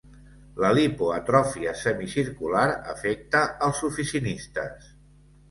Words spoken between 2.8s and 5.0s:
afecta als oficinistes.